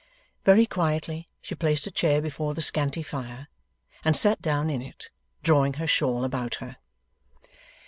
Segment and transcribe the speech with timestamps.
[0.45, 3.49] Very quietly, she placed a chair before the scanty fire,
[4.03, 5.09] and sat down in it,
[5.43, 6.77] drawing her shawl about her.